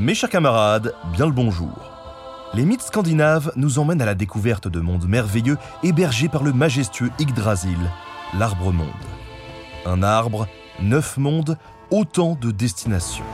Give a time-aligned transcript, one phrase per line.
[0.00, 1.92] Mes chers camarades, bien le bonjour.
[2.54, 7.10] Les mythes scandinaves nous emmènent à la découverte de mondes merveilleux hébergés par le majestueux
[7.18, 7.76] Yggdrasil,
[8.38, 8.88] l'arbre-monde.
[9.84, 10.48] Un arbre,
[10.80, 11.58] neuf mondes,
[11.90, 13.26] autant de destinations.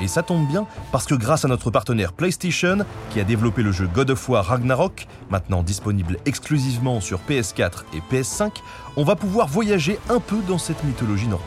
[0.00, 2.78] Et ça tombe bien parce que grâce à notre partenaire PlayStation,
[3.10, 8.00] qui a développé le jeu God of War Ragnarok, maintenant disponible exclusivement sur PS4 et
[8.10, 8.52] PS5,
[8.96, 11.46] on va pouvoir voyager un peu dans cette mythologie nordique.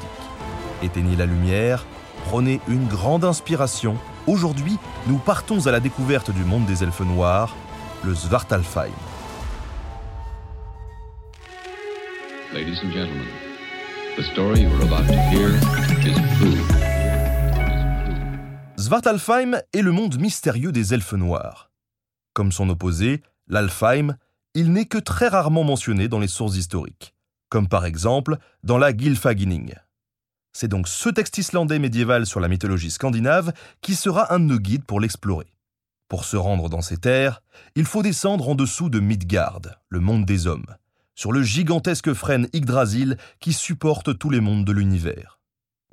[0.83, 1.87] Éteignez la lumière,
[2.29, 3.97] prenez une grande inspiration.
[4.25, 7.53] Aujourd'hui, nous partons à la découverte du monde des elfes noirs,
[8.05, 8.93] le Svartalfheim.
[12.53, 13.27] Ladies and gentlemen,
[14.15, 15.49] the story you are about to hear
[16.07, 16.63] is true.
[18.77, 21.69] Svartalfheim est le monde mystérieux des elfes noirs.
[22.33, 24.15] Comme son opposé, l'Alfheim,
[24.53, 27.13] il n'est que très rarement mentionné dans les sources historiques,
[27.49, 29.73] comme par exemple dans la Gylfaginning.
[30.53, 34.59] C'est donc ce texte islandais médiéval sur la mythologie scandinave qui sera un de nos
[34.59, 35.51] guides pour l'explorer.
[36.07, 37.41] Pour se rendre dans ces terres,
[37.75, 40.75] il faut descendre en dessous de Midgard, le monde des hommes,
[41.15, 45.39] sur le gigantesque frêne Yggdrasil qui supporte tous les mondes de l'univers.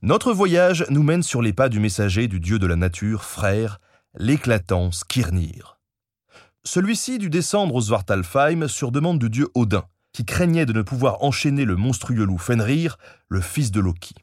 [0.03, 3.81] Notre voyage nous mène sur les pas du messager du dieu de la nature, frère,
[4.15, 5.79] l'éclatant Skirnir.
[6.65, 11.23] Celui-ci dut descendre au Svartalfheim sur demande du dieu Odin, qui craignait de ne pouvoir
[11.23, 14.15] enchaîner le monstrueux loup Fenrir, le fils de Loki.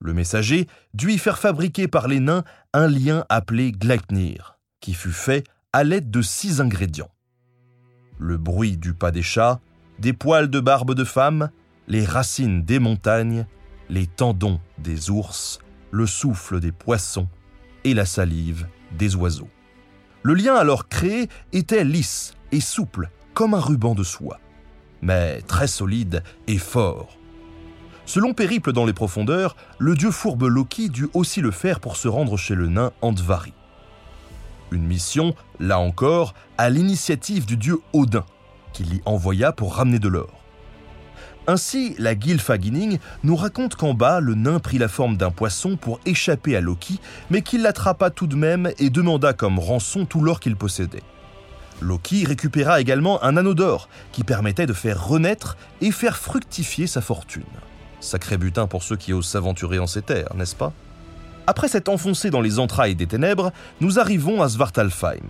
[0.00, 5.12] Le messager dut y faire fabriquer par les nains un lien appelé Gleipnir, qui fut
[5.12, 7.10] fait à l'aide de six ingrédients.
[8.18, 9.60] Le bruit du pas des chats,
[9.98, 11.50] des poils de barbe de femme,
[11.88, 13.46] les racines des montagnes,
[13.88, 15.58] les tendons des ours,
[15.90, 17.28] le souffle des poissons
[17.84, 18.66] et la salive
[18.98, 19.50] des oiseaux.
[20.22, 24.40] Le lien alors créé était lisse et souple comme un ruban de soie,
[25.02, 27.18] mais très solide et fort.
[28.06, 31.96] Ce long périple dans les profondeurs, le dieu fourbe Loki dut aussi le faire pour
[31.96, 33.52] se rendre chez le nain Andvari.
[34.70, 38.24] Une mission, là encore, à l'initiative du dieu Odin,
[38.72, 40.30] qui l'y envoya pour ramener de l'or.
[41.48, 45.98] Ainsi, la Gylfaginning nous raconte qu'en bas, le nain prit la forme d'un poisson pour
[46.06, 47.00] échapper à Loki,
[47.30, 51.02] mais qu'il l'attrapa tout de même et demanda comme rançon tout l'or qu'il possédait.
[51.80, 57.00] Loki récupéra également un anneau d'or qui permettait de faire renaître et faire fructifier sa
[57.00, 57.42] fortune.
[58.06, 60.72] Sacré butin pour ceux qui osent s'aventurer en ces terres, n'est-ce pas?
[61.48, 63.50] Après s'être enfoncé dans les entrailles des ténèbres,
[63.80, 65.26] nous arrivons à Svartalfheim,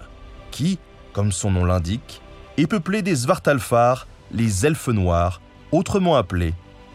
[0.50, 0.78] qui,
[1.14, 2.20] comme son nom l'indique,
[2.58, 5.40] est peuplé des Svartalfar, les elfes noirs,
[5.72, 6.52] autrement appelés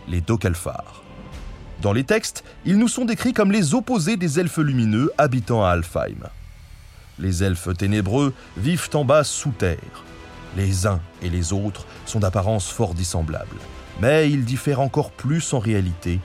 [0.08, 1.02] les Dokalfar.
[1.82, 5.70] Dans les textes, ils nous sont décrits comme les opposés des elfes lumineux habitant à
[5.70, 6.30] Alfheim.
[7.18, 10.04] Les elfes ténébreux vivent en bas sous terre.
[10.56, 13.58] Les uns et les autres sont d'apparence fort dissemblables,
[14.02, 16.20] mais ils diffèrent encore plus en réalité.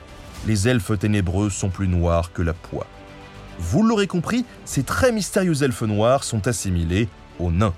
[0.46, 2.86] Les elfes ténébreux sont plus noirs que la poix.
[3.58, 7.74] Vous l'aurez compris, ces très mystérieux elfes noirs sont assimilés aux nains.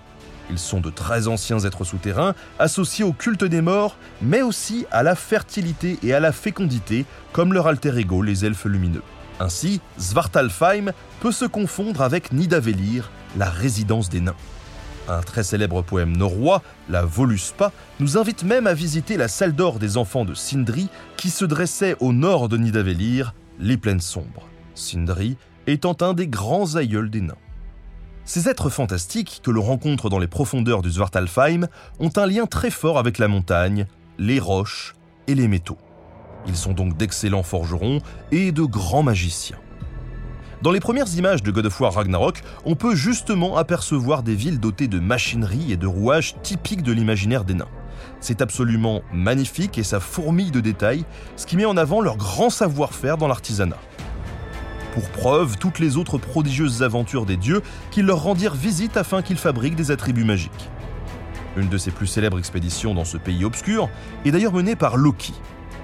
[0.50, 5.02] Ils sont de très anciens êtres souterrains, associés au culte des morts, mais aussi à
[5.02, 9.02] la fertilité et à la fécondité, comme leur alter ego, les elfes lumineux.
[9.40, 14.34] Ainsi, Svartalfheim peut se confondre avec Nidavellir, la résidence des nains.
[15.08, 19.78] Un très célèbre poème norrois, la Voluspa, nous invite même à visiter la salle d'or
[19.78, 24.46] des enfants de Sindri, qui se dressait au nord de Nidavellir, les plaines sombres.
[24.74, 27.38] Sindri étant un des grands aïeuls des nains.
[28.24, 32.70] Ces êtres fantastiques que l'on rencontre dans les profondeurs du Svartalfheim ont un lien très
[32.70, 33.86] fort avec la montagne,
[34.18, 34.94] les roches
[35.26, 35.78] et les métaux.
[36.46, 39.58] Ils sont donc d'excellents forgerons et de grands magiciens.
[40.62, 44.58] Dans les premières images de God of War Ragnarok, on peut justement apercevoir des villes
[44.58, 47.68] dotées de machinerie et de rouages typiques de l'imaginaire des nains.
[48.20, 51.04] C'est absolument magnifique et ça fourmille de détails,
[51.36, 53.78] ce qui met en avant leur grand savoir-faire dans l'artisanat
[54.98, 57.62] pour preuve toutes les autres prodigieuses aventures des dieux
[57.92, 60.70] qui leur rendirent visite afin qu'ils fabriquent des attributs magiques.
[61.56, 63.88] Une de ses plus célèbres expéditions dans ce pays obscur
[64.24, 65.34] est d'ailleurs menée par Loki,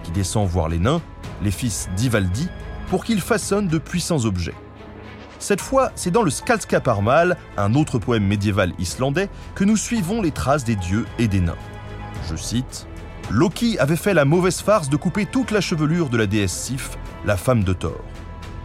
[0.03, 1.01] qui descend voir les nains,
[1.45, 2.49] les fils d'Ivaldi,
[2.89, 4.55] pour qu'ils façonnent de puissants objets.
[5.45, 10.31] Cette fois, c'est dans le Skaldskaparmal, un autre poème médiéval islandais, que nous suivons les
[10.31, 11.59] traces des dieux et des nains.
[12.31, 12.87] Je cite
[13.29, 16.93] Loki avait fait la mauvaise farce de couper toute la chevelure de la déesse Sif,
[17.27, 18.01] la femme de Thor.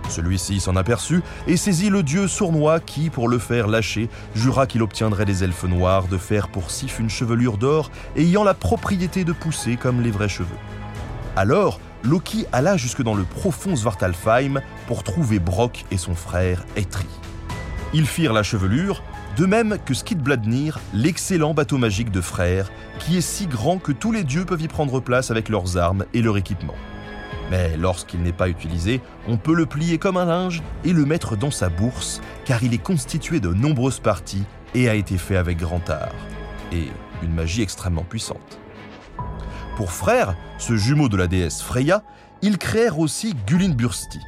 [0.08, 4.82] Celui-ci s'en aperçut et saisit le dieu sournois qui, pour le faire lâcher, jura qu'il
[4.82, 9.34] obtiendrait des elfes noirs de faire pour Sif une chevelure d'or ayant la propriété de
[9.34, 10.48] pousser comme les vrais cheveux.
[11.36, 17.08] Alors, Loki alla jusque dans le profond Svartalfheim pour trouver Brock et son frère Eitri.
[17.94, 19.04] Ils firent la chevelure,
[19.36, 24.12] de même que Skidbladnir, l'excellent bateau magique de frère, qui est si grand que tous
[24.12, 26.76] les dieux peuvent y prendre place avec leurs armes et leur équipement.
[27.52, 31.36] Mais lorsqu'il n'est pas utilisé, on peut le plier comme un linge et le mettre
[31.36, 34.44] dans sa bourse, car il est constitué de nombreuses parties
[34.76, 36.14] et a été fait avec grand art.
[36.72, 36.88] Et
[37.24, 38.60] une magie extrêmement puissante.
[39.80, 42.04] Pour frère, ce jumeau de la déesse Freya,
[42.42, 44.20] ils créèrent aussi Gulinbursti,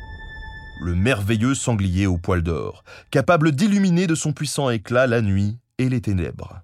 [0.79, 5.89] le merveilleux sanglier au poil d'or, capable d'illuminer de son puissant éclat la nuit et
[5.89, 6.61] les ténèbres.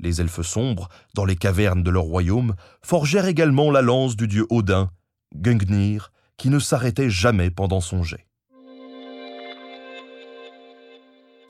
[0.00, 4.48] Les elfes sombres, dans les cavernes de leur royaume, forgèrent également la lance du dieu
[4.50, 4.90] Odin,
[5.36, 8.26] Gungnir, qui ne s'arrêtait jamais pendant son jet.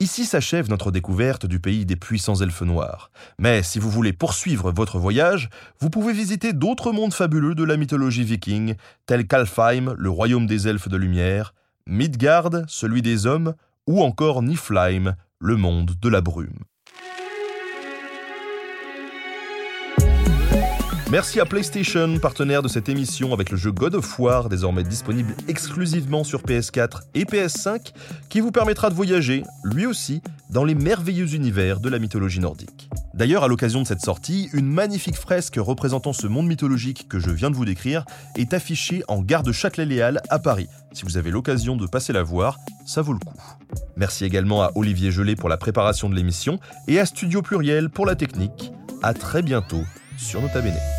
[0.01, 3.11] Ici s'achève notre découverte du pays des puissants elfes noirs.
[3.37, 5.49] Mais si vous voulez poursuivre votre voyage,
[5.81, 8.75] vous pouvez visiter d'autres mondes fabuleux de la mythologie viking,
[9.05, 11.53] tels qu'Alfheim, le royaume des elfes de lumière,
[11.85, 13.55] Midgard, celui des hommes,
[13.87, 16.63] ou encore Niflheim, le monde de la brume.
[21.11, 25.33] Merci à PlayStation, partenaire de cette émission avec le jeu God of War, désormais disponible
[25.47, 27.93] exclusivement sur PS4 et PS5,
[28.29, 30.21] qui vous permettra de voyager, lui aussi,
[30.51, 32.91] dans les merveilleux univers de la mythologie nordique.
[33.15, 37.31] D'ailleurs, à l'occasion de cette sortie, une magnifique fresque représentant ce monde mythologique que je
[37.31, 38.05] viens de vous décrire
[38.35, 40.67] est affichée en gare de Châtelet-Léal à Paris.
[40.93, 43.41] Si vous avez l'occasion de passer la voir, ça vaut le coup.
[43.97, 48.05] Merci également à Olivier Gelé pour la préparation de l'émission et à Studio Pluriel pour
[48.05, 48.71] la technique.
[49.01, 49.81] À très bientôt
[50.19, 50.98] sur Nota Bene.